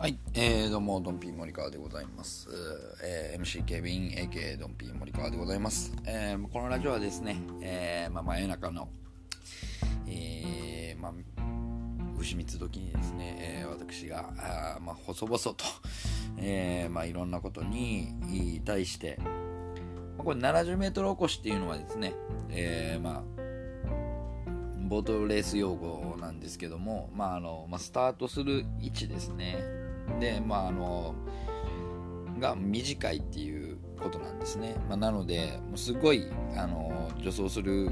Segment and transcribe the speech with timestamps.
[0.00, 2.48] はい、えー、どうも、ドンピー森川でございます。
[3.04, 5.92] えー、MC ケビン、AK ドンピー森川でございます。
[6.06, 8.88] えー、このラジオはですね、えー、まあ、真夜中の、
[10.06, 11.12] えー、まあ、
[12.18, 15.54] 牛蜜時にですね、えー、私が、あまあ、細々と、
[16.38, 19.26] えー、まあ、いろんなことに対して、ま
[20.20, 22.14] あ、これ70メートル起こしっていうのはですね、
[22.48, 23.40] えー、まあ、
[24.90, 29.79] ボートレース用語なんですけども、まああのまあ、スタートする位置ですね、
[30.18, 31.14] で、まあ、あの
[32.38, 37.90] が短いっていうことなんですね、まあ、なのでもうすごいあの助走する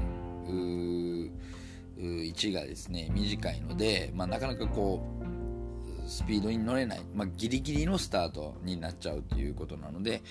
[1.97, 10.23] 位置がですね短いので、まあ、なかなかこうスピードに乗れない、まあ、ギリギリのスタートになっちゃうということなので、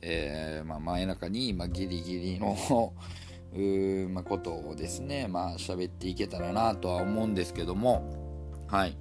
[0.00, 2.56] えーまあ、真夜中に、まあ、ギリギリの
[3.52, 8.24] う、まあ、ことをですねまあ喋っていけたらなとは思うんですけども。
[8.68, 8.96] はい。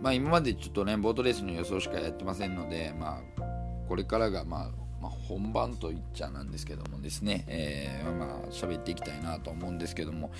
[0.00, 3.42] まあ、今までちょっとね、ボートレースの予想しかやってませんので、まあ、
[3.88, 10.30] これからが、まあ、まあ、本番と言っちゃなんですけどもですね、えー、まあ、喋っていきたいなと思うんですけども、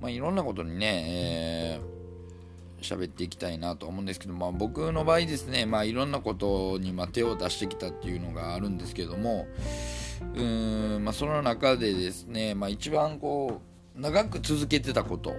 [0.00, 9.46] まあ、いろんなことにね、えー、喋っていきたいなと思うんですけど、まあ、僕の場合ですね、まあ、いろんなことに手を出してきたっていうのがあるんですけども、
[10.34, 13.60] うんまあ、その中でですね、まあ、一番こ
[13.96, 15.34] う長く続けてたこと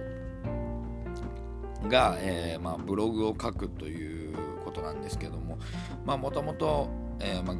[1.88, 5.58] が、えー、まあ、ブログを書くということなんですけども
[6.04, 6.88] もともと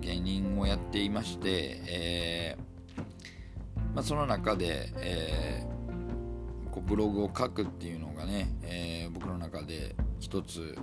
[0.01, 3.01] 芸人をやっていまして、えー、
[3.95, 10.77] まあ、その中で、えー、こうブログを書くっていうのがね、え僕の中で一つ、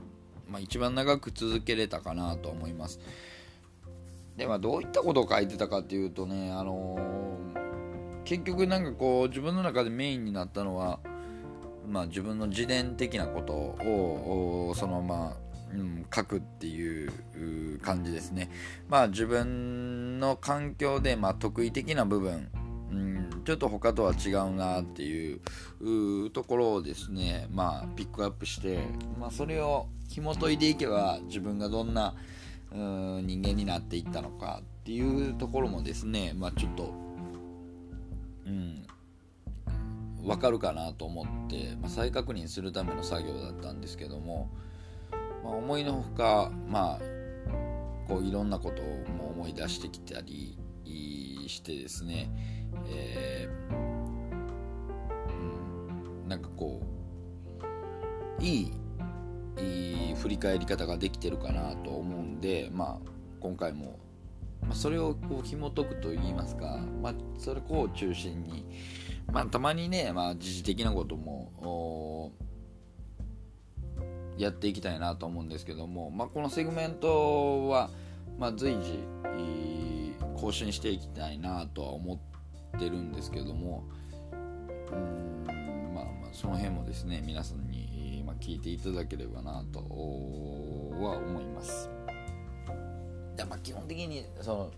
[0.50, 3.00] まあ、一番長く続けれたかなと思います。
[4.38, 6.98] でまあどういったことを書いてたかっていうとねあの
[8.26, 11.00] 結局なんかこう自分の中でメインになったのは
[11.88, 15.38] まあ、自分の自伝的なことをそのまま、
[15.74, 18.50] うん、書くっていう感じですね。
[18.88, 22.50] まあ自分の環境で、まあ、得意的な部分、
[22.92, 28.84] うん、ちょっと他とは違うなっていうところをですね、まあ、ピックアップして、
[29.20, 32.14] まあ、それを紐解いていけば自分がどんな
[32.72, 32.78] う
[33.22, 36.94] ん人間になっていったのかっていうところもですね、まあ、ちょっと、
[38.46, 38.86] うん、
[40.24, 44.50] 分かるかなと思って、まあ、再確認するための作業だったんですけども、
[45.44, 47.00] まあ、思いのほか、まあ、
[48.08, 48.86] こういろんなことを
[49.16, 50.58] も思い出してきたり
[51.48, 52.30] してですね、
[52.88, 53.76] えー、
[56.24, 56.82] うん、なんかこ
[58.40, 58.72] ういい
[60.24, 63.10] 振り返り方ができてるかなと思うんで、まあ、
[63.42, 64.00] 今回も、
[64.66, 68.66] ま、それをこう紐解くといいますか、まあ、それこを中心に、
[69.32, 72.32] まあ、たまにね、まあ、時事的なことも
[74.38, 77.90] やっていきたいなと思うんですけども、まあ、このセグメントは、
[78.38, 79.00] まあ、随時
[80.36, 82.16] 更新していきたいなとは思
[82.76, 83.86] ってるんですけども
[84.92, 91.90] うんまあまあその辺もですね皆さんに、ま、聞いていただければなとは思います。
[93.36, 94.72] でまあ、基本的にその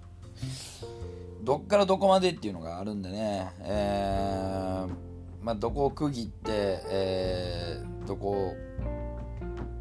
[1.44, 4.90] どっからどこまでっていうのがあるんでね、えー、
[5.42, 8.56] まあ、どこを区切って、えー、どこ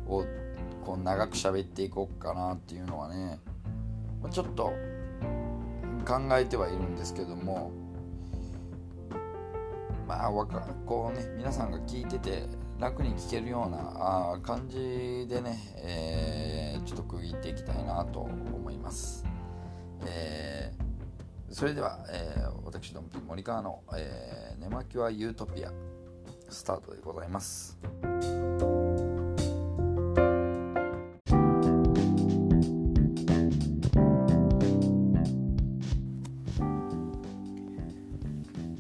[0.07, 0.25] を
[0.85, 3.39] こう長く喋っていこうかなっていうのはね、
[4.23, 4.73] ま、ちょっと
[6.07, 7.73] 考えてはいるんですけども
[10.07, 12.43] まあわかこうね皆さんが聞いてて
[12.79, 13.79] 楽に聞けるような
[14.35, 19.34] あ感じでね、えー、ちょっと区切っていきたいなと思います。
[20.07, 25.73] えー、それでは、えー、私どんぴ森川の、えー、寝巻きはユートピア
[26.49, 27.79] スタートでございます。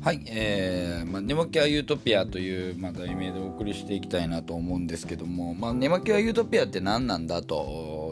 [0.04, 7.56] はい、えーまあ、寝巻きはユートピアという、まあ、題名でお送りしていきたいなと思うんですけども、まあ、寝巻きはユートピアって何なんだと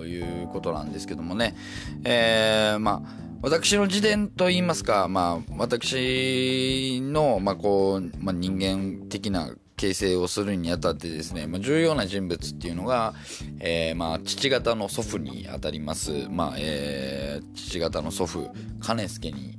[0.03, 1.55] ということなんですけどもね、
[2.03, 13.15] えー、まあ私の自伝といいますか、まあ、私の、まあ、こう、まあ、人間的な形成をするにあたってですね、まあ、重要な人物っていうのが、
[13.59, 18.49] えー、まあ、父方の祖父にあたります、まあ、えー、父方の祖父、
[18.85, 19.59] 兼助に、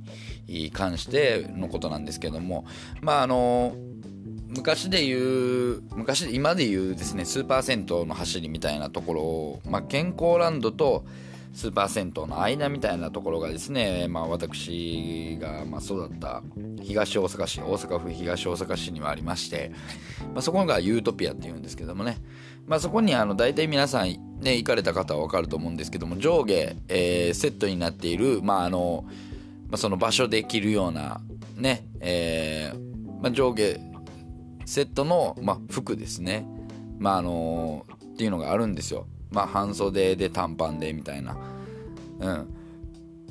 [0.72, 2.66] 関してのことなんですけども、
[3.00, 3.74] まああの
[4.56, 11.04] 昔で言う昔今で言うですねスーパー銭湯の走りみたいなところを、まあ、健康ランドと
[11.52, 16.42] スーパー銭湯の間みたいなところがですね、まあ、私がま育った
[16.82, 19.70] 東大阪市大阪府東大阪市にはありまして、
[20.32, 22.18] まあ、そこがユートピアっていうんですけどもね、
[22.66, 29.04] まあ、そこにあの大体皆さんね、行かれた方は分かると思うんですけども上下、えー、セットになっている、まああの
[29.68, 31.20] まあ、その場所で着るような、
[31.56, 33.78] ねえーまあ、上下
[34.66, 36.46] セットの、まあ、服ですね、
[36.98, 41.36] まああのっていうのがあるんですよ、まあ、半袖で短パンでみたいな、
[42.20, 42.54] うん。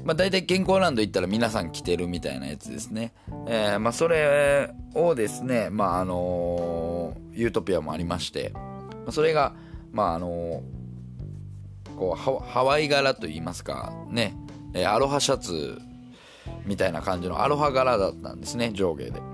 [0.04, 3.14] まあ、大体健康ランド行ったら皆さん着てるみたいなやつですね、
[3.48, 8.52] えーまあ、それをですね、まああのユートピアもありまして、
[9.06, 9.56] ま、それが、
[9.92, 10.62] まああの
[11.98, 14.36] こうハワイ柄といいますかね、
[14.74, 15.80] えー、アロハシャツ
[16.66, 19.33] みたいな感じのアロハ柄だったんですね上下で。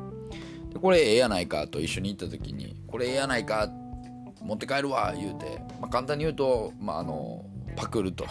[0.74, 3.69] でこれええやないかと一緒に行った時にこれええやないか
[4.42, 7.45] 持って帰るわ言うて、まあ、簡単に言うと、まあ、あの
[7.75, 8.25] パクると。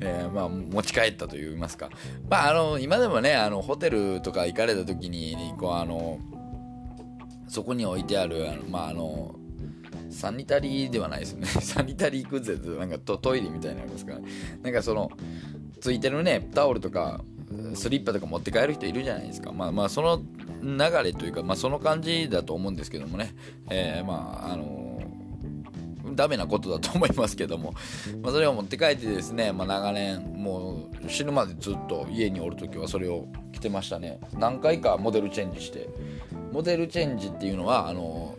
[0.00, 1.88] えー、まあ、持ち帰ったと言いますか、
[2.28, 6.18] まあ、あの今でもねあのホテルとか行かれた時にこうあの
[7.46, 9.36] そこに置いてあるあの、まあ、あの
[10.10, 11.46] サニタリーではないですよね。
[11.46, 14.28] サニタリークゼってなんかトトイレみたいになりますから、ね、
[14.62, 15.10] なんかその
[15.80, 17.22] ついてるねタオルとか
[17.74, 19.52] スリッパとか持って帰る人いるじゃないですか。
[19.52, 20.22] まあまあその
[20.62, 23.34] 流れというか、まあ、その感じだと思うんですけどもね、
[23.70, 27.74] えー、まああのー、ダメなことだと思いますけども、
[28.22, 34.20] まあ、それを持って帰ってですね、まあ、長年もう死ぬまでずっと家におる時はそれを着てましたね。
[34.38, 35.88] 何回かモデルチェンジして。
[36.52, 38.36] モデルチェンジっていうのはあの、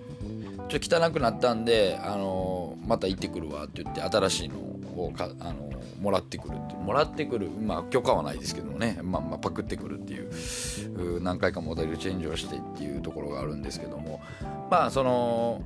[0.69, 5.69] ちょっと汚くなったんで、あのまた行ってくるわって言って新しいのをか、あの
[6.05, 7.49] もらってくるってもらってくる。
[7.49, 11.23] まあ許可はないですけどもね、まあ、まあパクってくるっていう。
[11.23, 14.21] 何回かモデルチェンジをしてっていうところがあるんですけども。
[14.69, 15.63] まあその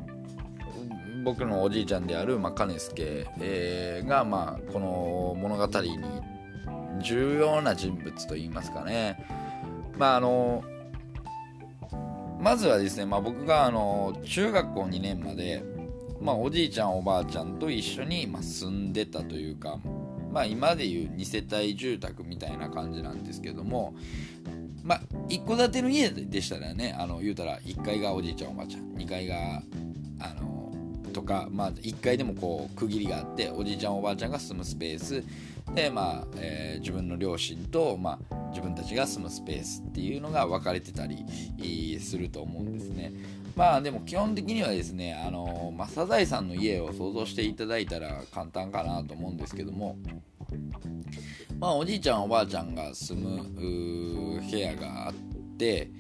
[1.26, 6.00] 僕のおじいちゃんである、まあ、金助、えー、が、まあ、この物語に
[7.04, 9.26] 重要な人物といいますかね。
[9.98, 10.64] まああの
[12.40, 15.62] まずはですね、まあ、僕があの中学校2年まで
[16.22, 19.80] まあ、おじいちゃんおばあちゃんと一緒に、ま住んでたというか、
[20.32, 23.96] まあ、今でいう2世帯住宅みたいな感じなんですけども、
[24.84, 29.62] まあ、一戸建ての家でしたらねあの言うたら1階がおじいちゃんおばあちゃん2階が
[30.20, 30.72] あの
[31.14, 35.24] とか、まあ、1階でもこう区切りがあっておじいちゃんおばあちゃんが住むスペース
[35.74, 43.12] で、まあえー、自分の両親と、まあ、自分たちが住むスペースっていうのが分かれてたりすると思うんですね。
[43.60, 49.98] まあでも基本的にはですね、あのまあ、サザエさんの家を想像していただいたら簡単かなと思うんですけども、
[51.60, 55.14] まあ、おじいちゃんおばあちゃんが住む部屋があっ
[55.58, 55.92] て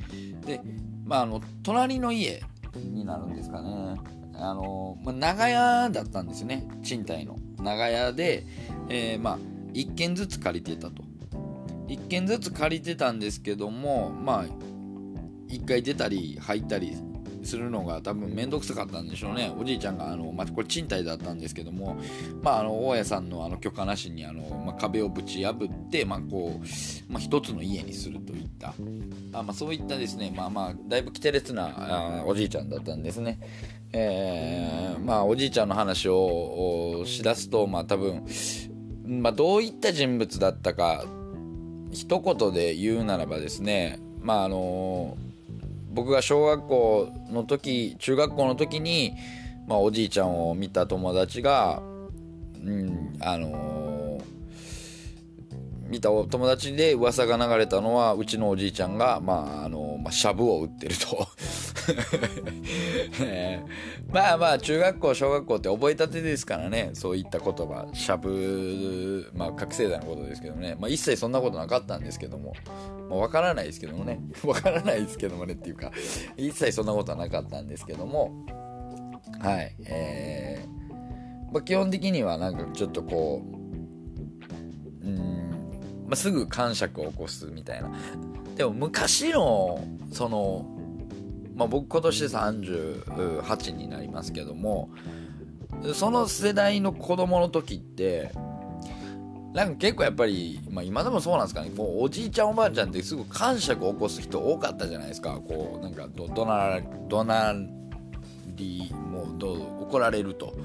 [0.45, 0.61] で、
[1.03, 2.41] まあ、あの隣の家
[2.75, 3.97] になるんですかね。
[4.35, 6.65] あの、まあ、長屋だったんですね。
[6.81, 7.35] 賃貸の。
[7.61, 8.45] 長屋で、
[8.87, 9.39] えー、まあ
[9.73, 11.03] 1軒ずつ借りてたと。
[11.89, 14.45] 1軒ずつ借りてたんですけどもまあ
[15.49, 16.95] 1回出たり入ったり
[17.43, 19.51] するのが多分面倒くさかったんでしょうね。
[19.59, 21.97] おじいちゃんがあの、まあ、これ賃貸だったんですけども、
[22.41, 28.73] まあ、あの大家さんのあの許可なしにあの、まあ、壁をぶち破って、まあこうまあ、一つの家にするといった。
[29.33, 33.39] あ、まあ、そういったですねまあまあだいぶ奇て烈なあおじいちゃんだったんですね。
[33.91, 38.23] えー、まあおじいちゃんの話をしだすとまあ多分
[39.09, 41.03] まあ、どういった人物だったか
[41.91, 45.17] 一言で言うならばですねまああの
[45.99, 49.17] 僕が小学校の時中学校の時に、
[49.67, 51.81] まあ、おじいちゃんを見た友達が、
[52.63, 53.78] うんあの
[55.89, 61.27] 見たお友達で噂が流れたのはうちのおじいちゃんが、まああのまあ、しゃぶを打ってると。
[64.13, 66.91] まあまあ中学校小学校って覚えたてですからね。
[66.93, 72.53] そういった言葉しゃぶまあ覚醒剤のことですけどね、まあ、一切そんなことなかったんですけども、
[73.09, 74.19] まあ、分からないですけどもね。
[74.43, 75.91] 分からないですけどもねっていうか
[76.37, 78.45] 一切そんなことはなかったんですけども。
[79.39, 83.59] はいえー、まあ、基本的にはなんかちょっとこう
[85.07, 85.28] うん
[86.09, 87.91] まあ、すぐ感触を起こすみたいな。
[88.55, 90.65] でも昔のその、
[91.55, 94.89] まあ、僕今年38になりますけども
[95.93, 98.31] その世代の子供の時って
[99.53, 101.71] なんか結構やっぱり、まあ、今でもそうなんですかね。
[101.75, 105.39] こうおじいちゃんおばあちゃんってすぐ感触を起こす人多かったじゃないですか。
[105.47, 107.53] こうなんかどどなどな
[108.55, 110.55] りもど怒られると。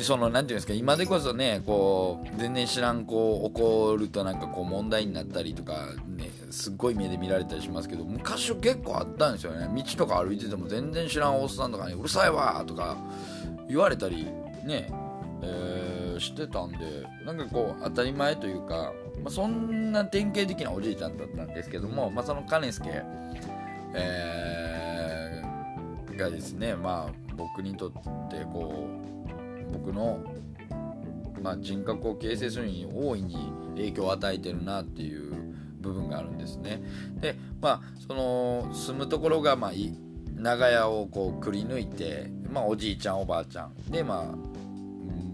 [0.00, 9.68] その何て言うんですか今でこそねこう全然知らんこう怒るとなんかこう問題になったりとかねすっごい目で見られたりしますけど昔は結構あったんですよね。
[9.74, 12.96] 道とか歩いてても全然知らんおっさんとかに、うるさいわとか
[13.68, 14.24] 言われたり
[14.64, 14.90] ね、
[15.42, 16.78] えー、してたんで
[17.24, 22.90] なんかこう当たり前というか、まあ、そんな典型的なおじいちゃんだったんですけども、まあ、その兼助、
[23.94, 27.92] えー、がですねまあ僕にとっ
[28.28, 28.99] てこう
[29.72, 30.24] 僕の、
[31.42, 35.32] まあ、人格を形成するに大いに影響を与えてるなっていう
[35.80, 36.82] 部分があるんですね。
[37.20, 39.72] でまあその住むところが、まあ、
[40.36, 43.74] 長屋をこうくり抜いて、まあ、おじいちゃんおばあちゃん。
[43.90, 44.50] でまあ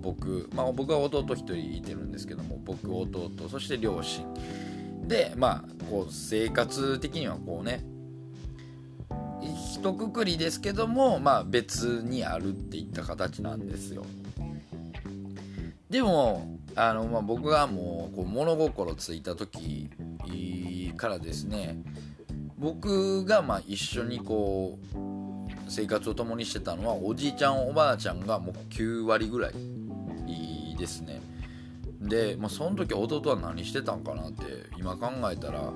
[0.03, 4.25] 僕、まあ、僕は弟1人いてるんですけども僕弟そして両親。
[5.07, 7.85] でまあこう生活的にはこうね
[9.41, 14.05] 一括りですけどもまあ別にあるっていった形なんですよ。
[15.91, 19.89] でもあの、まあ、僕がもうこう物心ついた時
[20.97, 21.83] からですね
[22.59, 24.97] 僕がまあ一緒にこう
[25.69, 31.21] 生活を共にしてたのはおじいちゃんおばあちゃんがもう9割ぐらいですね。
[32.01, 34.45] で、まあ、その時弟は何してたんかなって
[34.79, 35.73] 今考えたら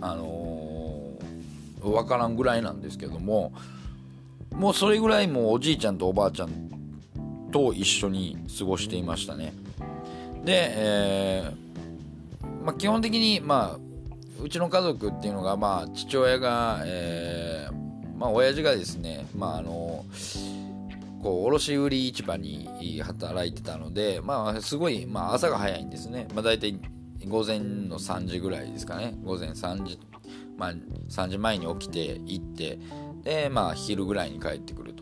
[0.00, 3.52] あのー、分からんぐらいなんですけども
[4.54, 6.50] もうそれぐらいもうおじいちゃんとおばあちゃん
[7.52, 9.52] と一緒に過ごしていましたね。
[10.44, 20.04] で、えー、まあ、基本的にまあうちの家族っていうのがまあ父親が、えー、まあ親父がですねまああの
[21.22, 26.76] こう卸売市場に働いてたので、まあ、すごい、まあ、朝が早いんですね、まあ、大体
[27.28, 29.14] 午前の3時ぐらいですかね。
[29.22, 30.00] 午前3時、
[30.56, 32.78] まあ、3時前に起きて行って
[33.22, 35.01] で、まあ、昼ぐらいに帰ってくると。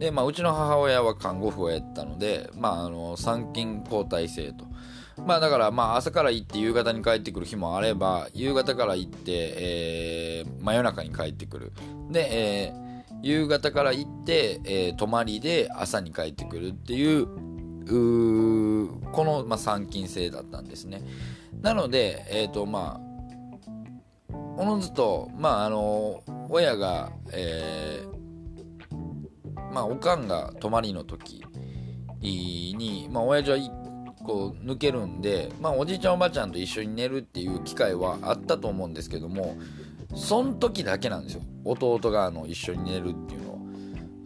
[0.00, 4.64] で、まあ、うちの母親は看護婦をやったので、まあ、あの参勤交代制と。
[5.26, 11.72] まあだからまあ朝から行って夕方に帰ってくる日もあれば夕方から行って、えー、真夜中に帰ってくる
[12.10, 12.90] で、えー
[13.22, 17.26] 夕方から行って、えー、泊まりで朝に帰ってくるっていう
[17.92, 21.02] うこの、まあ、参勤制だったんですね
[21.60, 28.19] なのでえっ、ー、とまあおのずとまああの親が、えー、
[29.72, 31.44] まあおかんが泊まりの時
[32.20, 33.58] にまあ親父は
[34.24, 39.56] こう抜けるんで、まあ、おじいちゃんおばあちゃんと一緒に寝るっていう機会はあったと思うんですけども
[40.14, 41.42] そん時だけなんですよ。
[41.64, 43.58] 弟があの一緒に寝るっていうのは。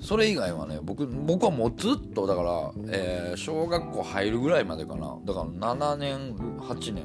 [0.00, 5.16] それ以外はね僕僕はもうずっとだから、えー、小学校入るぐらいまでかな。
[5.24, 7.04] だから7年8年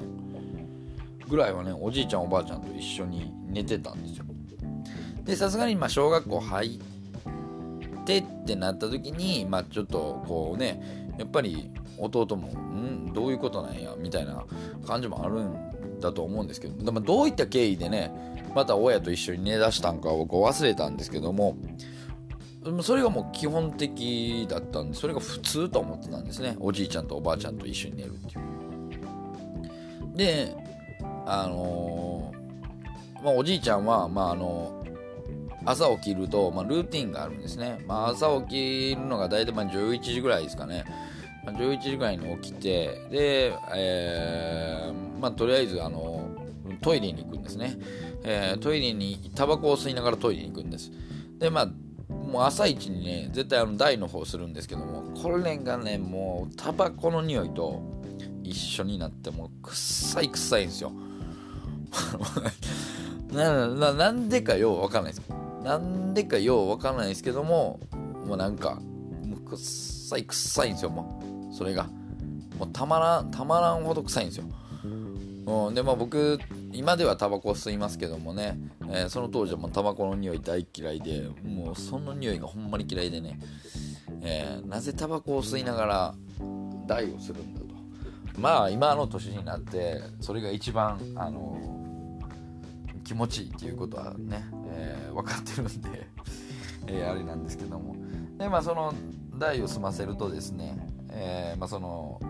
[1.30, 4.26] ぐらいはねおじいちゃんおばあちゃんと一緒に寝てたんですよ。
[5.24, 6.99] でさすがにま小学校入って
[8.18, 14.46] ってなった時にまあちょっとこうねやっぱり弟もんどういうことなんやみたいな
[14.86, 18.12] 感じもあるんだと思うんですけどでもどういった経緯でね
[18.56, 21.56] また親と一緒に寝だしたんかをこう忘れたんですけども
[22.82, 26.58] それがもう基本的だったんでそれが普通と思ってたんですね。
[26.60, 28.42] おじいちゃんとおばあちゃんと一緒に寝るってい
[30.14, 30.18] う。
[30.18, 30.56] で
[31.26, 34.79] あのー、まあ、おじいちゃんは、まああの
[35.66, 40.86] 朝起きると、まあ、ルーティンがあるんですね、まあ、朝起きるのが大体まあ11時ぐらいですかね、
[41.46, 46.30] まあ、11時ぐらいに起きてで、えーまあ、とりあえず、あの
[46.82, 47.78] トイレに行くんですね。
[48.24, 50.92] えー、トイレにタバコを吸いながらトイレに行くんです。
[51.38, 51.66] でまあ
[52.10, 57.82] もう朝一にね絶対あの台の方するんですけどもこれがねもうタバコの匂いと
[58.44, 60.92] 一緒になってもう臭い臭いんですよ。
[63.34, 65.49] なななんでかようわかんないです。
[65.64, 67.80] なんでかようわかんないですけども
[68.26, 68.76] もうなんか
[69.26, 71.54] もう臭い臭いんですよもう。
[71.54, 71.88] それが。
[72.58, 74.46] もうたまらんたまらんほど臭いんですよ。
[74.84, 76.40] うん、でまあ僕
[76.72, 83.40] 今ではタバコ吸いますけどもね、えー、その当時はもうタバコの匂い大嫌いでもうその匂いがほんまに嫌いでね、
[84.22, 86.16] えー、なぜタバコを吸いながら
[86.86, 87.66] 大をするんだと。
[88.38, 91.79] まあ今の年になってそれが一番あの
[93.10, 96.08] 気持ちいいっていうことはね、えー、分かってるんで
[96.86, 97.96] えあれなんですけども。
[98.38, 98.94] でまあその
[99.40, 100.78] 台を済ませるとですね、
[101.10, 102.22] えまあ、その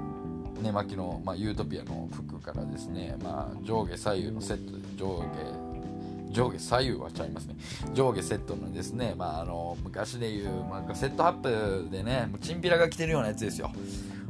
[0.62, 7.58] 寝巻きの、まあ、ユートピアの服からですね、まあ、上下左右のセットで上下上下左右はちゃいますね。
[7.94, 13.70] 上下セットのですね、まあ、あの昔でいう、まあ、セットアップでねもうチンピラが着てるようなやつですよ。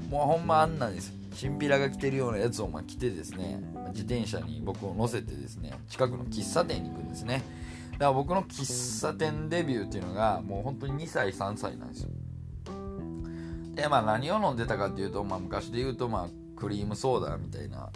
[0.10, 1.14] もうほんまあんなんです。
[1.36, 7.44] チンピラが着てるようなやつをま着てですね自転車に僕を乗せてですね近くの喫茶店に行くんですね。
[7.94, 12.10] だから僕の喫茶店デビューっていうのがもう本当に2歳3歳なんですよ。
[13.76, 17.90] でまあ何を飲んでたかっていうと、まあ、昔で言うと、まあ、クリームソーダみたいな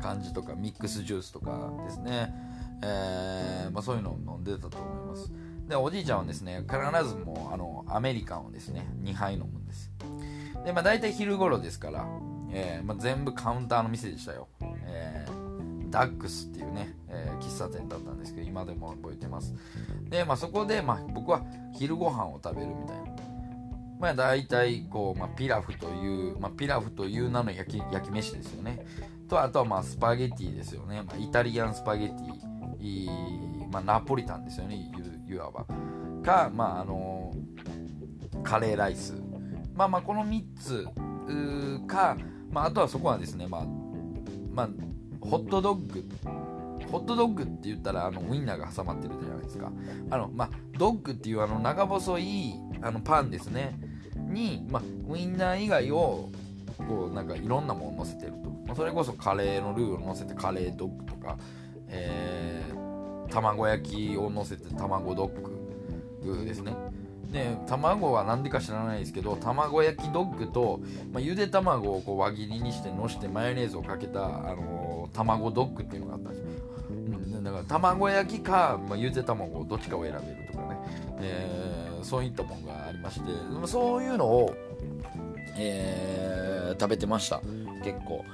[0.00, 2.34] 感じとかミックスジュースとかですね、
[2.82, 5.32] えー、まあ、そういうのを飲んでたと思います。
[5.68, 6.78] でおじいちゃんはですね必
[7.08, 9.90] ずもうあのアメリカンをですね2杯飲むんです。
[10.64, 12.06] でまあ大体昼頃ですから、
[12.52, 14.48] えー、まあ、全部カウンターの店でしたよ、
[14.86, 19.54] えー、ダックスっていうね、え喫茶店だったんですけど今でも覚えてます。
[20.08, 21.42] で、まあ、そこで、まあ、僕は
[21.74, 23.10] 昼ご飯を食べるみたいな。
[24.00, 28.86] まあ、大体こう、まあ、ピラフという、まあ、ピラフという名の焼き焼き飯ですよね。
[29.28, 33.08] とあとはまあスパゲティですよね、まあ、イタリアンスパゲティ、
[33.70, 34.90] まあ、ナポリタンですよね。
[35.28, 35.66] いわば。
[36.22, 37.32] か、まああの
[38.42, 39.14] カレーライス。
[39.74, 40.88] まあまあこの3つ
[41.86, 42.16] か、
[42.50, 43.66] まあ、あとはそこはですねまあ
[44.52, 44.68] まあ
[45.20, 46.04] ホットドッグ
[46.90, 49.70] ホットドッグって言ったらあのウインナーが挟まってるじゃないですか。
[50.10, 53.78] あのまあドッグっていうあの長細いあのパンですね。
[54.16, 56.30] に、まあ、ウインナー以外を
[56.78, 61.36] こうなんかいろんなものを乗せてると、まあ、それこそカレーのルーを乗せてカレードッグとか、
[61.88, 65.30] えー、卵焼きを乗せて卵ドッ
[66.24, 66.74] グですね。
[67.30, 70.80] で卵は何でか知らないですけど卵焼きドッグと、
[71.12, 76.46] まあ、ゆで卵をこう輪切りにしてのしてマヨネーズをかけた、あのー、卵ドッグっていうのがあったんですよ、
[76.90, 80.78] うん、だから卵焼きか、まあ、ゆで卵どっちかを選べるとかね、
[81.20, 83.26] えー、そういったものがありまして
[83.66, 84.54] そういうのを、
[85.56, 87.40] えー、食べてました。
[87.82, 88.24] 結構。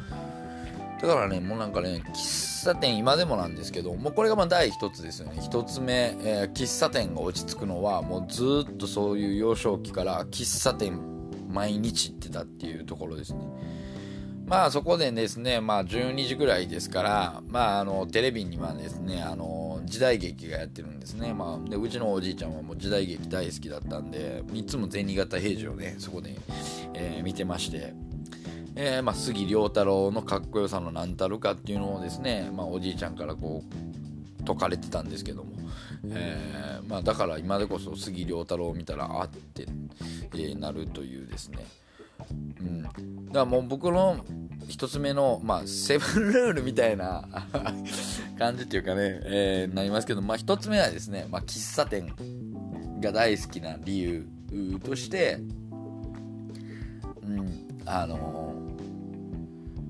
[1.00, 5.40] だからねもうなんかね喫茶店今でもなんですけどもうこれがまあ第一つですよね。
[5.40, 10.98] 一つ目、えー、喫茶店が落ち着くのはもうずっとそういう幼少期から喫茶店
[11.48, 13.40] 毎日行ってたっていうところですね。
[14.46, 21.34] まあそこでですねまあ12時ぐらいですからまああのテレビにはですねあの時代劇がやってるんですね。
[21.34, 26.36] まあでうちのおじいちゃんはもう時代劇大好きだったんでいつも銭形平次をねそこで、
[26.94, 28.05] えー、見てまして。
[28.78, 35.52] えー、まあ、杉良太郎のかっこよさの何たるかっていうのをですね、まあ、おじいちゃんからこう解かれてたんですけども、
[36.10, 39.66] えー、まあ、だから今でこそ杉良太郎を見たらあって、
[40.34, 41.66] えー、なるというですね、
[42.60, 42.98] うん、だか
[43.32, 44.18] らもう僕の
[44.68, 47.26] 1つ目の、まあ、セブンルールみたいな
[48.38, 52.14] 感じっていうかね、えー、なりますけど、まあ、1つ目はですね、まあ、喫茶店
[53.00, 54.26] が大好きな理由
[54.84, 55.38] として、
[57.22, 58.65] うん、あの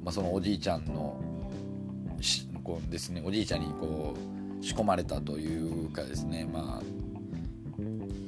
[0.06, 1.20] まあ、そのおじいちゃんの
[2.62, 6.82] こうですねおじいちゃんにこう仕込まれたというかですねまあ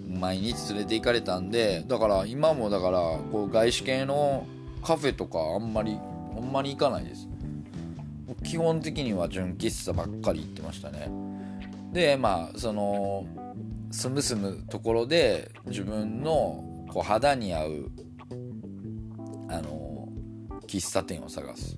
[0.09, 2.99] 毎日連れて行かれたんでだから今もだから
[3.31, 4.45] こう外資系の
[4.83, 5.97] カフェとかあんまり
[6.37, 7.29] あんまり行かないです。
[8.45, 11.09] 基本的には純喫茶ばっかり行ってましたね。
[11.93, 13.25] でまあその
[13.91, 17.91] 住む住むところで自分のこう肌に合う
[19.49, 19.88] あの
[20.69, 21.77] 喫茶店を探す。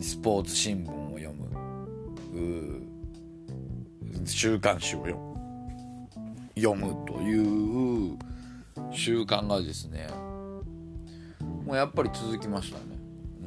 [0.00, 1.44] スポーツ新聞を読む。
[4.26, 5.06] 週刊誌を
[6.56, 7.06] 読む。
[7.06, 8.18] という
[8.92, 10.08] 習慣がですね
[11.64, 12.84] もうやっぱり続きましたね。
[13.42, 13.46] う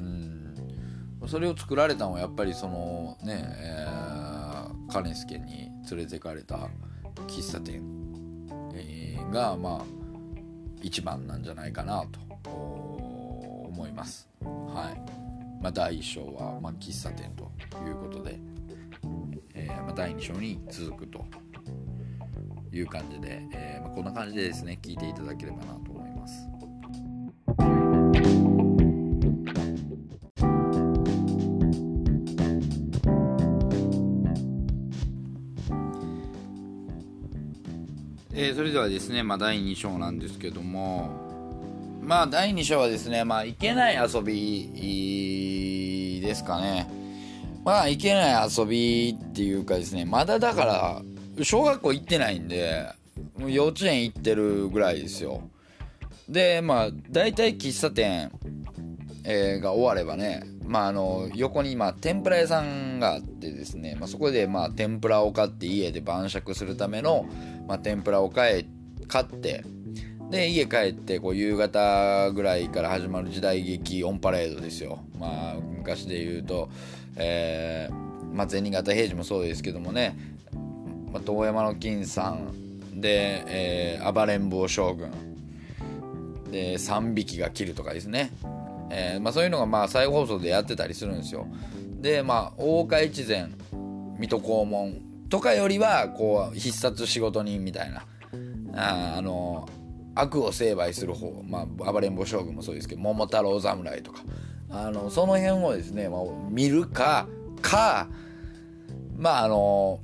[1.25, 1.27] ん。
[1.27, 6.69] それを作られたのはやっぱりそのね、えー、カネスケに連れてかれた
[7.27, 7.97] 喫茶店、
[9.31, 9.85] がまあ
[10.81, 14.26] 一番なんじゃないかなと思います。
[14.41, 15.17] はい
[15.61, 17.51] まあ、第1章は、まあ、喫茶店と
[17.85, 18.39] いうことで、
[19.53, 21.25] えー、まあ、第2章に続くと
[22.71, 26.47] いう感じで、えー、まこんな感じでですね聞いていただければなと思います。
[38.39, 41.26] えー、それではですね、まあ、第2章なんですけども、
[42.07, 44.71] まあ第2章はですね、まあいけない遊び
[46.21, 46.89] ですかね。
[47.65, 51.01] まあいけない遊びっていうかですね、まだだから
[51.43, 52.89] 小学校行ってないんで、
[53.37, 55.49] もう幼稚園行ってるぐらいですよ。
[56.29, 58.31] で、まあ大体喫茶店、
[59.25, 67.25] えー、が終わればね、まああの横にまあ天ぷら屋さんがあってですね、まあ、そこでまあ天ぷらを買って家で晩酌するための、
[67.67, 68.65] まあ、天ぷらを買え
[69.09, 69.65] 買って
[70.29, 74.99] で家帰ってこう夕方ぐらいから始まる時代劇オンパレードですよ。
[75.17, 76.69] まあ昔で言うと、
[77.15, 80.17] えー、まあ、銭形平次もそうですけどもね、
[81.11, 85.11] まあ、遠山の金さんで、えー、暴れん坊将軍。
[86.51, 88.31] で3匹が切るとかですね、
[88.89, 91.47] えー、まあ、そういうのがまあ再放送でやってたりするんですよ。
[92.01, 93.49] でまあ大岡越前
[94.17, 98.05] 水戸黄門とかよりはこう必殺仕事人みたいな。
[98.75, 99.67] ああの
[100.21, 104.21] 悪を成敗する方、まあ、暴れん坊将軍もそうですけど桃太郎侍とか
[104.69, 107.27] あのその辺をですね、まあ、見るか
[107.61, 108.07] か
[109.15, 109.99] まああの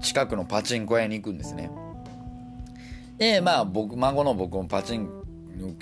[0.00, 1.70] 近くのパチンコ屋に行くんですね。
[3.18, 5.10] でまあ僕孫の僕もパチン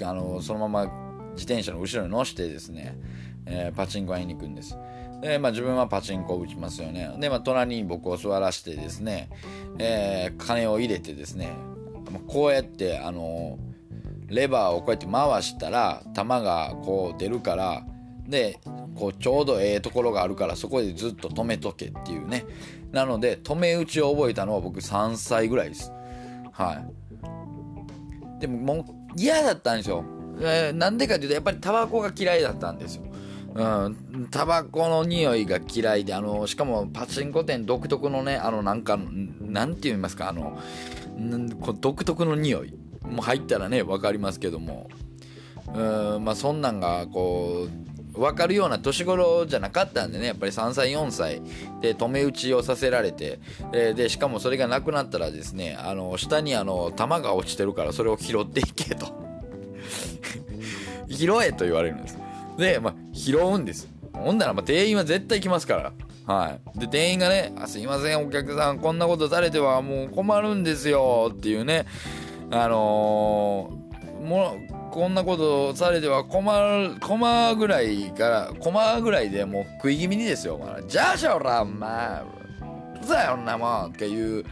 [0.02, 2.96] あのそのまま自転車の後ろに乗してですね、
[3.44, 4.78] えー、パチンコ屋に行くんです。
[5.20, 7.10] で、まあ、自分はパチンコを打ちますよね。
[7.18, 9.28] で、まあ、隣に僕を座らせてですね、
[9.78, 11.50] えー、金を入れてですね
[12.18, 13.58] こうやってあの
[14.28, 17.84] レバーをこうやって回したら弾がこう出るから
[18.26, 18.60] で
[18.96, 22.44] こうちょうどええところがあるからそこでずっと止めとけっていうね。
[22.92, 25.92] なので止め打ちを覚えたのは僕3歳ぐらいです。
[26.52, 26.84] は
[28.38, 28.40] い。
[28.40, 28.84] でももう
[29.16, 30.04] 嫌だったんですよ。
[30.40, 33.06] えー、なんでかっていうとやっぱりタバコが嫌いだったんですよ。
[33.56, 38.98] うん、タバコの匂いが嫌いで、あの、しかもパチンコ店独特のね、あの、なんか、
[39.40, 40.58] なんて言いますか、あの、
[41.16, 42.74] なんこ独特の匂い。
[43.04, 44.88] も入ったらね、分かりますけども。
[45.72, 47.68] うん、まあそんなんが、こ
[48.14, 51.42] う、分かるような年頃じゃなかったんでね、やっぱり3歳、4歳
[51.80, 53.40] で止め打ちをさせられて、
[53.72, 59.06] え、で、しかもそれがなくなったらですね、あの、下にあの、弾が落ちてるからそれを拾っていけと。
[61.08, 62.18] 拾えと言われるんです。
[62.56, 63.88] で、まあ、拾うんです。
[64.12, 65.92] ほんなら、まあ、店員は絶対来ますから。
[66.26, 66.80] はい。
[66.80, 71.86] で、店員がね、すいません、お客さん、こんなことされてはもう困るんですよ、っていうね、
[72.50, 82.24] あのー、もう、こんなことされては困る、困ぐらいから、困ぐらいでもう食い気味にですよ、まあ、じゃあしょら、まあ、
[83.00, 84.44] うざいなもん、っていう、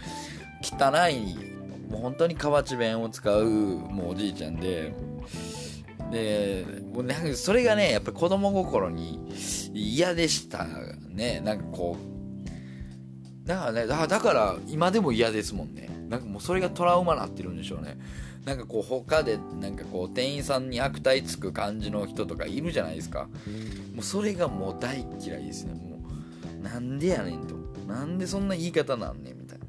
[0.63, 1.35] 汚い、
[1.91, 4.95] もう本当に河内弁を使う、もうおじいちゃんで、
[6.15, 9.21] でもうなんかそれがねやっぱり子供心に
[9.75, 10.65] 嫌でした
[11.11, 11.41] ね。
[11.45, 11.97] なんかこ
[13.45, 15.91] うだからねだから今でも嫌ですもんね。
[16.09, 17.99] なんかもうそれがトラウマになってるんでしょうね。
[18.45, 23.29] なんかこう他でなんかこう店員さんに悪態つく感じの人とかいるじゃないですか。
[23.95, 25.75] もうそれがもう大嫌いですね。
[25.75, 25.99] も
[26.61, 27.55] うなんでやねんと。
[27.89, 29.65] なんでそんな言い方なんねんみたいな。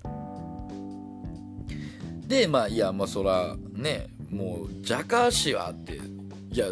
[2.27, 5.99] でまあいやまあそらねもうジャカー氏はって
[6.56, 6.68] いや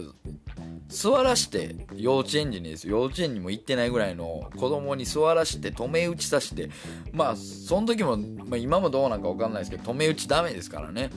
[0.88, 6.70] 座らして幼稚園児にです幼稚園にも行ってないぐらいの子供に座らして止め打ちさして。
[7.12, 11.10] まあその時も、まあ、今もどうなんか分かんないですけど止め打ちダメですからね。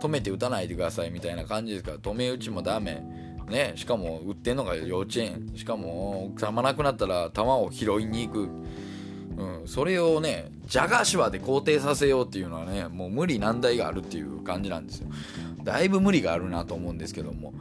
[0.00, 3.02] 止めて打たないでくださいみたいな感じですから止め打ちもダメ。
[3.50, 3.74] ね。
[3.76, 5.52] しかも売ってんのが幼稚園。
[5.54, 8.48] しかも弾なくなったら弾を拾いに行く。
[9.36, 15.08] うん、それをね、ジャガーシュワで肯定させようっていうのはね、もう無理難題があるっていう感じなんですよ。
[15.64, 17.52] だいぶ無理があるなと思うんですけども。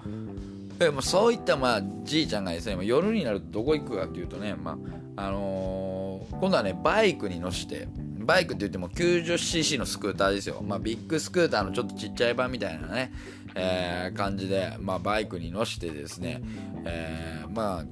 [0.84, 4.78] でもそういったまあじいちゃんがですね夜になるとどこ行くかっていうとね、ま
[5.16, 7.88] ああのー、今度はねバイクに乗して
[8.20, 13.12] バイクって言っても 90cc のスクーターですよ、まあ、ビッグスクーターのちょっとちっちゃい版みたいなね、
[13.56, 16.42] えー、感じで、まあ、バイクに乗してですね、
[16.86, 17.86] えー、まあ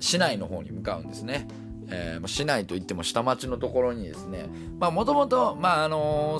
[0.00, 1.46] 市内の方に向かうんですね。
[1.88, 4.46] えー、市内といっても下町のところにですね
[4.78, 5.58] もともと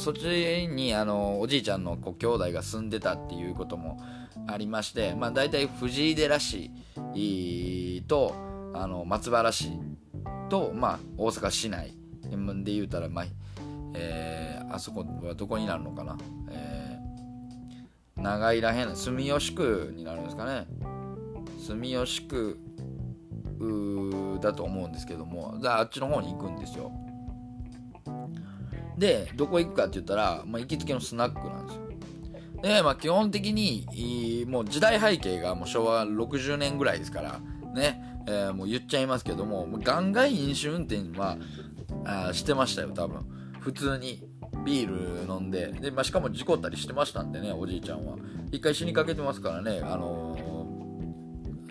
[0.01, 4.01] そっちに、あのー、おじいちゃんのこう兄弟が住んでたっていうことも
[4.47, 6.71] ありまして、まあ、大体藤井寺市
[8.09, 8.35] と
[8.75, 9.71] あの松原市
[10.49, 11.95] と、まあ、大阪市内
[12.65, 13.25] で言うたら、まあ
[13.95, 16.19] えー、あそこはどこになるのかな、
[16.51, 20.67] えー、長井らへん住吉区になるんですかね。
[21.59, 22.59] 住吉区
[24.41, 26.93] だと思うんですけどもあっちの方に行くんですよ
[28.99, 31.85] でどこ行くかって言ったら、まあ、行きつけのスナックなんですよ
[32.65, 37.41] で、まあ、基本的に、もう時代背景がもう昭和60年ぐらいですから、
[37.75, 41.37] ね、えー、もう言っちゃいますけども、ガンガン飲酒運転は
[42.07, 43.21] あしてましたよ、多分。
[43.61, 44.23] 普通に
[44.65, 48.17] ビール飲んで、で、まあ、しかも事故ったりしてましたんでね、おじいちゃんは。
[48.51, 50.35] 一回死にかけてますからね、あの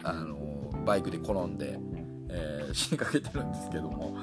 [0.04, 0.43] ー、あのー、
[0.84, 1.80] バイクで転んで、
[2.30, 4.18] えー、死にかけてるんですけども、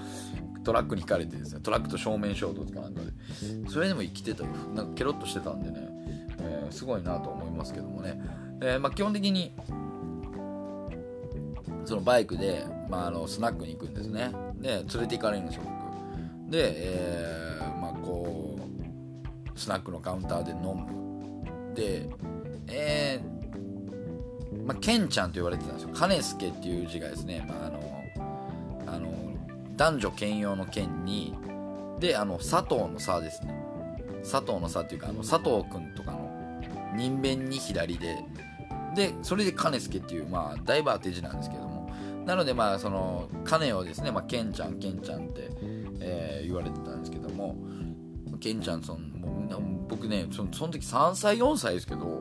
[0.65, 3.11] トラックにひかれてですね、トラックと正面衝突かなんかで、
[3.69, 5.89] それでも生きてたなんかケロッとしてたんでね、
[6.41, 8.21] えー、すごいなと思いますけどもね、
[8.61, 9.53] えー、まあ、基本的に
[11.85, 14.33] そのバイクで、まあ、あのスナックに行くんですね。
[14.57, 16.51] で連れて行かれるんですよ僕。
[16.53, 18.59] で、えー、まあこ
[19.55, 21.75] うスナックのカウンターで飲む。
[21.75, 22.09] で
[22.69, 23.40] えー、
[24.67, 25.91] まあ、ケンちゃんと言われてたんですよ。
[25.93, 28.05] 金助っていう字がですね、まあ、あの
[28.87, 29.09] あの
[29.77, 31.35] 男女兼用の兼に
[31.99, 33.55] であの佐藤の差ですね。
[34.23, 36.61] 佐藤の差っていうかあの佐藤君とかの
[36.97, 38.25] 人弁に左で
[38.95, 41.71] でそれで金助っていうまあダイバーって字なんですけども。
[42.27, 45.51] なのでまあその金をですね、まあ、ケンちゃんケンちゃんって、
[46.01, 47.57] えー、言われてたんですけども。
[48.41, 49.01] ケンちゃんその
[49.89, 52.20] 僕ねそのその時3歳4歳ですけど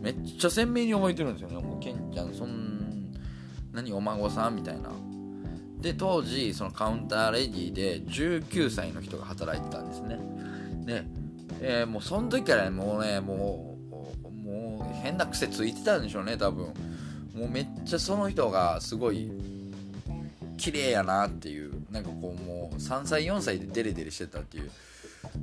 [0.00, 1.56] めっちゃ鮮明に覚えてるんですよね。
[1.56, 3.12] もうケンちゃんそん
[3.72, 4.90] 何お孫さんみたいな。
[5.80, 10.18] で当時そのカウンターレディで19歳の人が働いてたんですね。
[10.84, 11.04] で、
[11.60, 13.76] えー、もうその時からもうねも
[14.24, 16.66] うもう変な癖ついてたんでしょうね多分。
[17.34, 19.30] もうめっちゃその人がすごい
[20.56, 21.78] 綺麗やなっていう。
[21.90, 24.70] なんかこうもう3歳4歳でデレデレしてたっていう、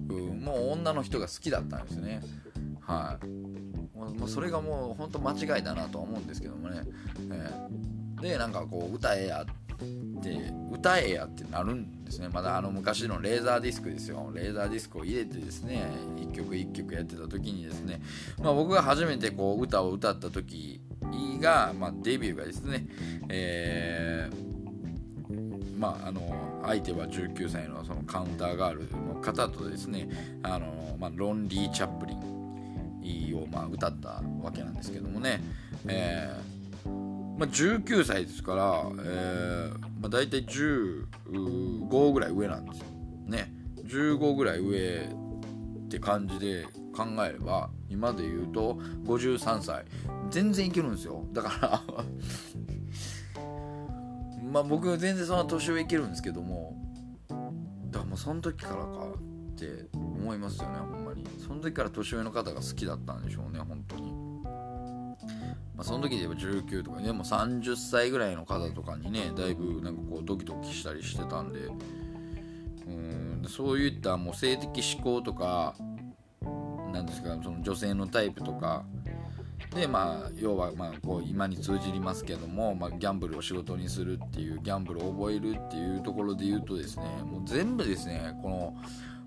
[0.10, 2.22] うもう女の人が好きだったんですね。
[2.82, 3.75] はい。
[3.96, 6.82] もまあ、それがもう本当間違いだなとは思うんですけどもね、
[7.32, 9.46] えー、でなんかこう歌えやっ
[10.22, 12.30] て歌えやってなるんですね。
[12.32, 14.32] まだあの昔のレーザーディスクですよ。
[14.34, 18.02] レーザーディスクを入れてですね一曲一曲やってた時にですね、
[18.42, 20.82] まあ、僕が初めてこう歌を歌った時
[21.40, 22.88] が、まあ、デビューがですね、
[23.30, 30.10] えー、まああの相手は19歳のそのカウンターガールの方とですね
[30.44, 32.35] あの、まあ、ロンリー・チャップリン。
[33.36, 35.42] をまあ歌ったわけなんですけどもね、
[35.88, 36.90] えー
[37.38, 42.86] まあ、19歳ですから、えーまあ、大体15ぐらい上なんですよ
[43.28, 43.54] ね。
[43.86, 45.10] 15ぐらい上
[45.86, 46.66] って感じで
[46.96, 49.84] 考えれば今で言うと53歳。
[50.30, 51.26] 全然いけるんですよ。
[51.34, 51.82] だから
[54.52, 56.82] まあ僕全然そんな年上いけるんですけども。
[57.28, 57.36] だ
[58.00, 59.08] からもうその時からか
[59.56, 60.80] って思いますよね
[61.56, 64.12] その時から年上の方が好きだったんでしょうね本当に。
[65.76, 71.60] まあ、その時で言えば19とかねもう30歳ぐらいの方とかにねだいぶなんかこうドキドキしたりしてたんで。
[72.88, 75.76] うんそういったもう性的思考とか
[76.92, 78.84] なんですかその女性のタイプとか。
[79.74, 88.76] でまあ要はまあこう今に通じりますけども、まあ、ギャンブルを仕事にするっていうギャンブルを覚えるっていうところで言うとですねもう全部ですねこの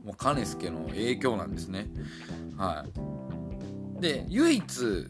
[0.09, 1.87] もうカネスケの影響なんですね。
[2.57, 2.87] は
[3.99, 4.01] い。
[4.01, 5.07] で唯一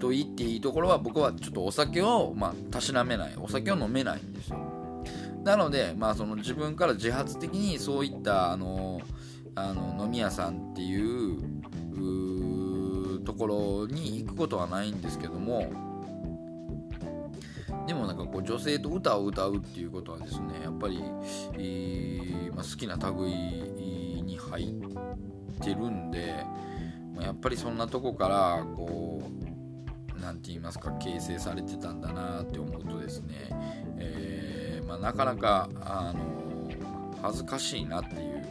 [0.00, 4.58] と言っていいところは僕はちょっとお酒をまあたしなめないお酒を飲めないんですよ。
[5.44, 9.00] なのでまあその自分から自発的にそういったあの
[9.54, 11.38] あの飲み屋さんっていう
[13.24, 15.70] ところに行くことはないんですけども
[17.90, 21.02] でもなんかこう女性と歌を歌うっていうことはですねやっぱり、
[21.54, 26.46] えー、まあ、好きな類に入ってるんで、
[27.16, 29.24] まあ、やっぱりそんなとこからこ
[30.16, 33.34] う何て言いますか形成されてたんだなって思うとですね、
[33.98, 36.30] えー、まあ、なかなかあの
[37.20, 38.44] 恥ずかしいなっていう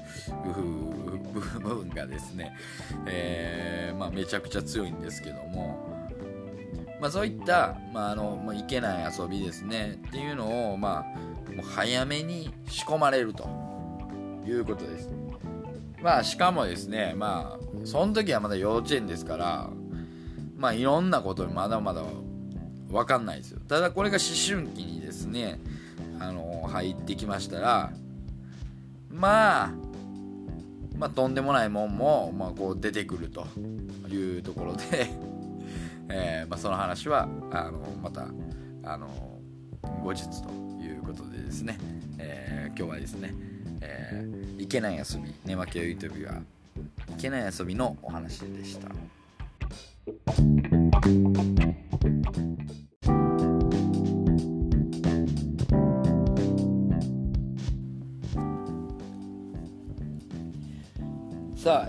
[1.31, 2.57] 部分がですね、
[3.05, 5.88] えー、ま、めちゃくちゃ強いんですけども、
[6.99, 11.05] まあ、そういった、まああのまあ、いけない遊びですねっていうのを、ま
[11.49, 13.47] あ、もう早めに仕込まれると
[14.45, 15.09] いうことです。
[16.01, 19.69] まあ、しかもですね、まあ、その時はまだ幼稚園ですから、
[20.57, 22.03] まあ、いろんなことにまだまだ
[22.89, 23.59] 分かんないですよ。
[23.67, 25.59] ただ、これが思春期にですね、
[26.19, 27.91] あの入ってきましたら、
[29.09, 29.71] まあ、
[30.97, 33.47] まあ、とんでもないもんも、まあ、こう出てくると
[34.09, 35.09] いうところで
[36.09, 38.27] えー、まあ、その話はあのまた
[38.83, 39.07] あの
[40.03, 40.49] 後日と
[40.81, 41.77] いうことでですね、
[42.17, 43.33] えー、今日はですね、
[43.81, 46.41] えー、いけない遊び寝巻きをゆとびはい
[47.17, 48.89] けない遊びのお話でした。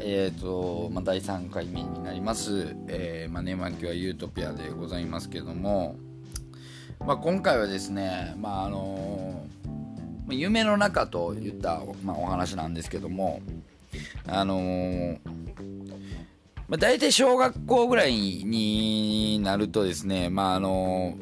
[0.03, 5.97] えーとまあ、第3回目になります、えーまあ、ネマキはユートピアでございますけども、
[7.07, 13.41] まあ、今回はですね、まああのー、夢の中といった、まあ、お話なんですけども、
[14.27, 15.19] あのー、
[16.69, 21.15] まあ、大体小学校ぐらいになるとですね、まああの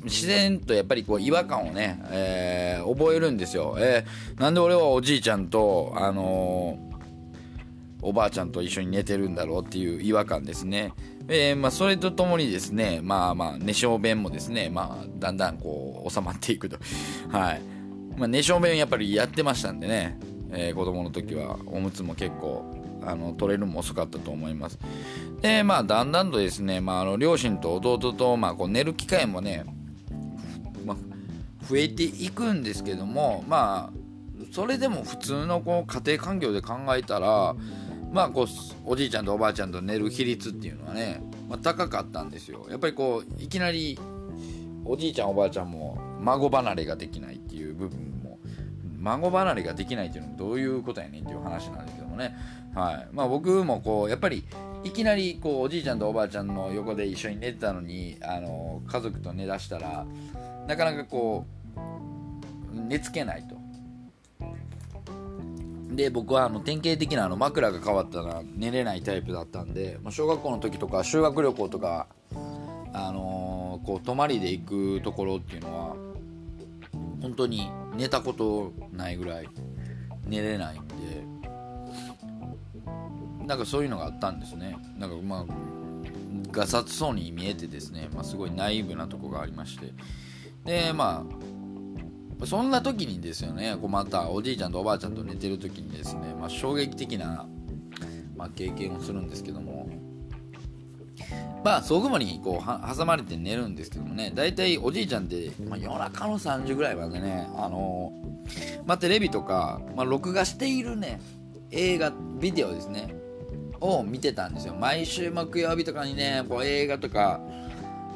[0.00, 3.76] ー、自然とやっぱりこう違和感をね、えー、覚えるんですよ。
[3.78, 6.85] えー、なんで俺はおじいちゃんと、あのー
[8.06, 10.92] おばあちゃんと一緒に寝てるんだろうっていう違和感ですね。
[11.26, 16.78] えー、まあ、それとともにですね、まあまあ、寝小便もですね、まあ、だんだんこう、収まっていくと。
[17.36, 17.62] はい。
[18.16, 20.20] まあ、寝小便やっぱりやってましたんでね、
[20.52, 22.64] えー、子供の時は、おむつも結構、
[23.04, 24.78] あの、取れるも遅かったと思います。
[25.42, 29.64] で、まあ、だんだんとですね、まあ、あの、両親と弟と、まあ、こう、寝る機会もね、
[30.84, 30.96] まあ、
[31.68, 34.06] 増えていくんですけども、まあ、
[34.52, 37.54] それでも普通のこう家庭環境で考えたら、
[38.12, 38.46] まあこう
[38.84, 42.66] おじいちゃんとおばあちゃんと寝る比率っていうのはね、まあ、高かったんですよ。
[42.70, 43.98] やっぱりこういきなり
[44.84, 48.38] おじいちゃんおばあちゃんも孫離れができないっていう部分も
[49.00, 52.36] 孫離れができないっていうのもどういうことやねんっていう話なんですけどもね、
[52.74, 53.08] はい。
[53.12, 54.44] まあ、僕もこうやっぱり
[54.84, 60.06] いきなりこうおじいちゃんとおばあちゃんの横で一緒に寝てたのにあの家族と寝だしたら
[60.68, 61.44] なかなかこ
[61.76, 63.55] う寝つけないと。
[65.96, 72.06] で僕はあの典型的なあの枕が変わったら寝れないタイプだったんで、まあ、小学校の時とか修学旅行とか、
[72.92, 75.96] あのー、こう泊まりで行くところっていうのは
[77.22, 79.48] 本当に寝たことないぐらい
[80.26, 80.94] 寝れないんで
[83.46, 84.76] なんかそういうのがあったんですね。
[84.98, 89.92] なんかまあがさつそうに見えてですね、まあ、すごいナイーブなとこがありまして。
[90.64, 91.55] でまあ
[92.44, 97.46] そんな時にですよねこうまたおじいちゃんとおばあちゃんと寝てる時にですね、まあ、衝撃的な、
[98.36, 99.88] まあ、経験をするんですけども。
[101.64, 108.12] まあそう雲にこう挟まれて寝るんですけどもね大体おじいちゃんって、まあ、夜中の3時ぐらいまでねあの
[108.86, 111.20] まあ、テレビとか、まあ、録画しているね
[111.72, 113.16] 映画ビデオですね
[113.80, 114.74] を見てたんですよ。
[114.74, 117.40] 毎週木曜日とかにねこう映画とか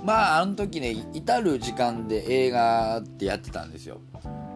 [0.05, 4.01] まああの時ね至る時間で映画ってやってたんですよ。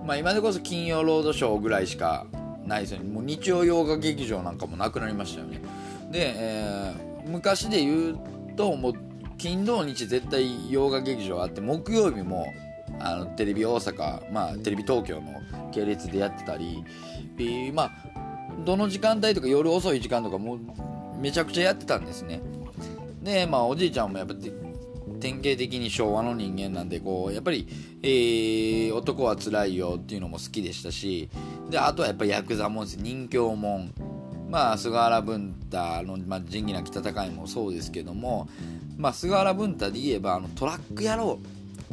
[0.05, 2.27] まあ今でこそ金曜ロードショーぐらいしか
[2.67, 3.11] ないですよね。
[3.11, 5.61] もう日曜洋画劇場なんかもなくなりましたよね。
[6.11, 8.19] で、えー、昔で言う
[8.57, 8.95] ともう
[9.37, 12.47] 金土日絶対洋画劇場あって木曜日も
[13.01, 16.85] あのテレビ大阪、まあ、テレビ東京の系列でやってたり、
[17.73, 17.93] まあ、
[18.65, 20.59] どの時間帯とか夜遅い時間とかも
[21.19, 22.41] めちゃくちゃやってたんですね。
[23.23, 24.35] でまあおじいちゃんもやっぱ
[25.25, 27.67] 典型的に昭和の人間なんでこうやっぱり、
[28.03, 31.31] えー、男はつらいよっていうのも好きでしたし
[31.71, 33.95] であとはやっぱりヤクザもんです人形もん。
[34.51, 38.47] まあ菅原文太の、まあ、仁義なき戦いもそうですけども、
[38.99, 41.39] まあ、菅原文太で言えばあのトラック野郎。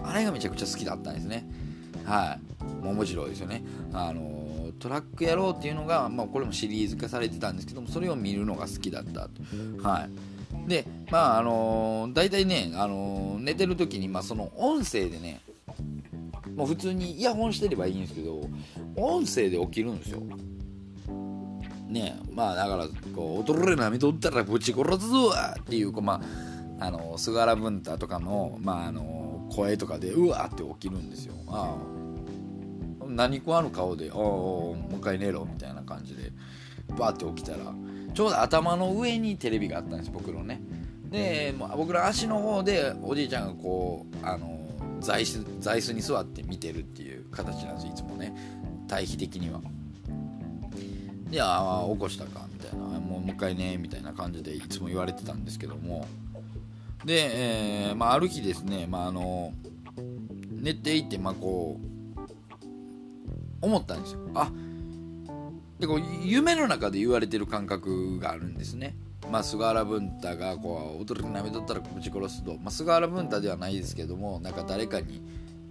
[0.04, 1.46] あれがめちゃくちゃ好きだったんですね。
[2.04, 2.84] はい。
[2.84, 3.63] もう面白いですよね。
[3.94, 9.30] あのトラック野郎っていうのが、まあ、これもシリーズ化されてたんですけどもそれを見るのが好きだった。
[9.88, 10.10] はい。
[10.67, 15.41] でまああのー、大体ね、あのー、寝てる時に、まあ、その音声でね
[16.56, 18.41] もう普通にイヤホンしてればいいんですけど
[18.95, 20.21] 音声で起きるんですよ。
[21.88, 26.21] ねまあだからこう「踊れなみとったらぶち殺すぞ!」っていう、ま
[26.80, 31.34] あ、あの菅原文太とかの,、まあ、あの声とかでうわって起きるんですよ。
[31.47, 32.02] ああ。
[33.08, 36.32] 何食わぬ顔で「おおもう一回寝ろ」みたいな感じで
[36.97, 37.74] バーって起きたら
[38.13, 40.62] ちょうど頭の上にテレビがあったんです僕のね。
[41.12, 44.58] で僕の足の方でおじいちゃんがこうあの
[45.02, 48.34] 座椅子座椅子に座って見てるっていう形なんですいつもね。
[48.88, 49.62] 対比的には。
[51.30, 52.86] いや起こしたかみたいな。
[53.00, 56.08] もうもう一回ねみたいな感じでいつも言われてたんですけども。
[57.06, 59.54] で、えーまあ、ある日ですね、まあ、あの
[60.52, 62.19] 寝ていて、まあ、こう
[63.62, 64.19] 思ったんですよ。
[64.36, 64.52] あ
[65.80, 68.95] でこう夢の中で言われてる感覚があるんですね。
[69.29, 75.21] まあ、菅原文太がこう驚きなめとったらぶち殺すと、まあ、菅原文太ではないですけどもなんか誰かに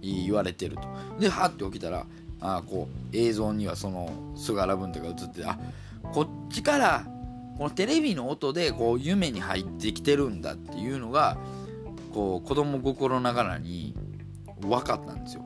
[0.01, 0.81] 言われてると。
[1.19, 2.05] ではって起きたら
[2.39, 5.59] あこう映像にはその菅原文太が映ってあ
[6.11, 7.05] こっちから
[7.57, 11.37] このテレビの音でこう夢に入ってきてるんだっていうのが
[12.13, 13.93] こう子供心ながらに
[14.61, 15.45] 分かったんですよ。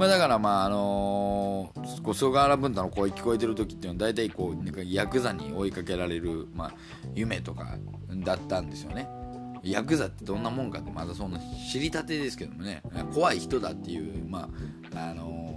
[0.00, 6.72] まあ、だからまああのー、こう菅原文太の声聞こえてる時っていうのは大体こうなんかヤクザに追いかけられる、まあ、
[7.14, 7.76] 夢とか
[8.24, 9.06] だったんですよね。
[9.62, 11.38] ヤクザってどんなもんかってまだそんな
[11.70, 12.82] 知りたてですけどもね。
[13.12, 14.48] 怖い人だっていうま
[14.94, 15.54] ああの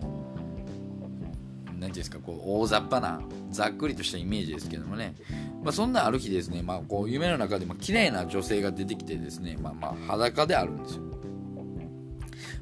[1.67, 5.15] ー、なんていうんですかこう大雑把なざっくりとしたイメージですけどもね、
[5.63, 11.12] まあ、そんなある日ですね、まあ、こう夢の中でも綺麗な女性が出てきてですね、まあ、まあ裸であるんですよ。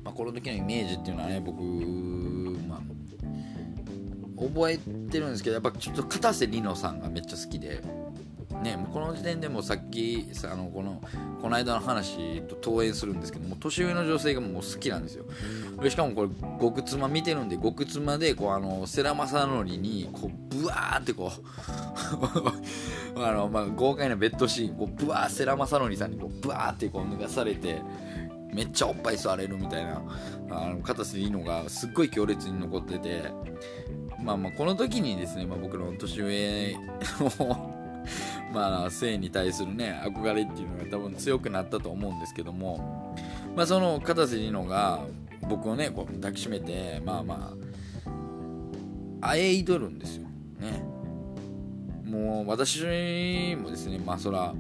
[0.04, 1.62] まあ、この時のイメージっていうのはね僕、
[2.68, 2.82] まあ、
[4.42, 7.82] 覚えてるんですけどやっぱちょっと片瀬里乃さんがめっちゃ好きで。
[8.62, 11.02] ね、この時点でもさっきあのこの
[11.42, 15.26] この間の話と投影するんですけども年上の女性がもう好きなんですよ
[15.82, 21.32] でしかもこれ極妻見てるんで極妻でこうあの世良正則にこうブワーってこ
[23.16, 27.82] う あの、まあ、豪快なベッドシーンこうブワー世良正則さんにこうブワーってこう脱がされて
[28.54, 30.02] めっちゃおっぱい吸われるみたいな
[30.50, 33.24] あの片瀬いのがすっごい強烈に残ってて
[34.22, 36.76] まあまあこの時にですね、まあ、僕の年上
[37.40, 37.72] の
[38.54, 43.16] まあ性に対するね憧れっていうのが多分強くなったと思うんですけども
[43.56, 45.06] まあその片瀬里乃が
[45.48, 47.54] 僕をねこう抱きしめてまあま
[49.22, 50.24] ああえいどるんですよ。
[50.60, 50.84] ね。
[52.04, 52.82] もう私
[53.56, 54.54] もですねまあそら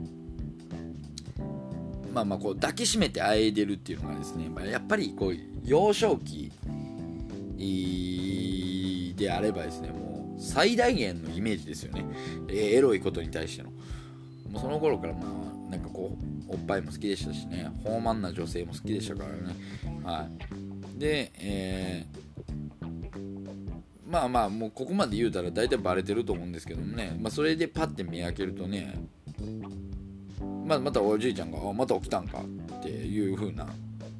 [2.14, 6.51] まあまあこう抱きしめてあえでるっていうのがですね、まあ、やっぱりこう幼少期
[9.16, 12.05] であればですねもう最大限のイメージですよね、
[12.49, 13.70] えー、エロいことに対しての。
[14.49, 16.18] もうその頃からまあなんかこ
[16.49, 19.55] うおっぱいも好きでしたしね豊満な女性も好きでしたからね。
[20.03, 20.28] は
[20.97, 20.99] い。
[20.99, 28.95] でえー、まあまあもうここまで言うたら大体バレてると思うんですけどもね、まあ、それでパッて見開けるとね
[30.72, 32.39] ままたおじいちゃんが「あまた起きたんか」
[32.80, 33.67] っていう風な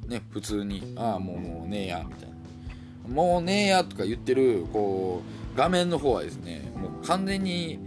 [0.06, 2.34] ね普通に「ああもうもうねえや」みたいな
[3.08, 5.22] 「もうねえや」とか言ってるこ
[5.54, 7.78] う画面の方はですねもう完全に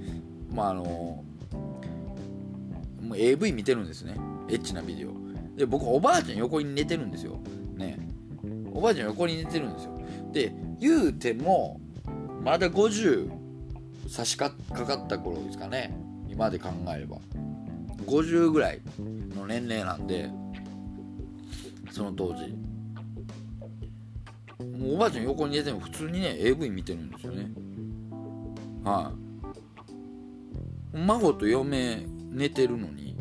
[0.51, 1.23] まああのも
[3.11, 4.15] う AV 見てるんですね。
[4.49, 5.09] エッチなビデオ。
[5.55, 7.39] で僕おばあちゃん横に寝てるんですよ。
[7.75, 7.97] ね。
[8.73, 9.91] おばあちゃん横に寝てるんですよ。
[10.31, 11.79] で言うても
[12.43, 13.29] まだ50
[14.09, 15.95] 差し掛かった頃ですかね。
[16.29, 17.17] 今で考えれば。
[18.05, 18.81] 50ぐらい
[19.35, 20.29] の年齢なんで
[21.91, 22.55] その当時。
[24.77, 27.51] もうおばあちゃん横に寝ても普通にね AV 見てるんですよね。
[28.83, 29.13] は
[30.93, 30.97] い。
[30.97, 33.17] 孫と嫁寝てるのに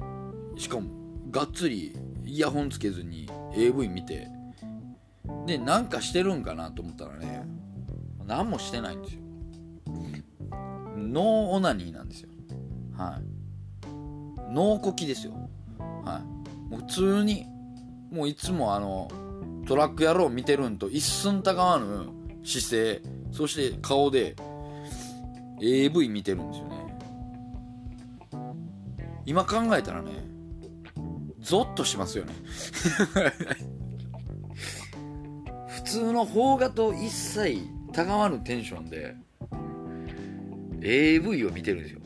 [0.57, 0.91] しかも
[1.31, 4.29] がっつりイヤホンつけずに AV 見て
[5.47, 7.47] でなんかしてるんかなと思ったらね
[8.27, 9.21] 何もしてないんですよ。
[10.97, 12.29] ノーオナニーなんですよ。
[12.97, 13.34] はい。
[14.51, 15.33] ノーコキですよ。
[15.79, 16.71] はい。
[16.71, 17.47] もう普通に
[18.11, 19.11] もういつもあの
[19.67, 22.09] トラック野郎見てるんと一寸たがわぬ
[22.45, 24.37] 姿勢そして顔で
[25.61, 26.75] AV 見てるんですよね。
[29.27, 30.11] 今考えたらね
[31.41, 32.33] ゾッとしますよね。
[35.69, 37.59] 普通の邦画と一切
[37.93, 39.17] たがわぬテンションで
[40.83, 42.01] AV を見てるんですよ。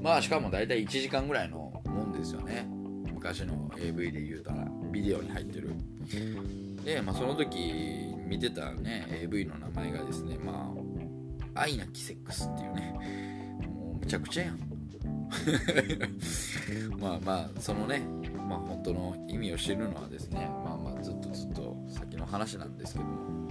[0.00, 2.66] まあしかも大体1時間ぐらいのもんですよね。
[3.12, 5.74] 昔の AV で言うたらビデオに入ってる。
[6.84, 10.72] で、まあ、その時見てたね AV の名前がですねま
[11.54, 13.58] あ愛なきセックスっていうね。
[13.68, 14.58] もうむちゃくちゃやん。
[16.98, 18.02] まあまあそのね
[18.48, 23.50] まあ本当の意味を知るのはですねまあまあずっとずっと先の話なんですけども。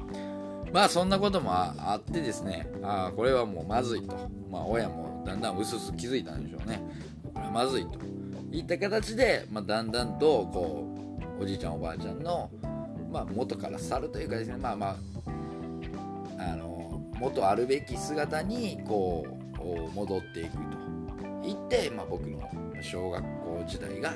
[0.73, 4.15] まあそんなこともあってですねああこれはもうまずいと。
[4.49, 6.81] まあ親もだんだん薄々気づいたんでしょうね。
[7.33, 7.99] これはまずいと。
[8.51, 10.87] いった形で、まあ、だんだんとこ
[11.39, 12.49] うおじいちゃんおばあちゃんの、
[13.11, 14.95] まあ、元から去るというかですねまあまあ
[16.39, 19.27] あの元あるべき姿にこ
[19.59, 20.59] う戻っていくと。
[21.47, 22.49] いって、まあ、僕の
[22.81, 24.13] 小学校時代が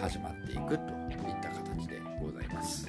[0.00, 0.82] 始まっていくと。
[1.28, 2.88] いった形でございます。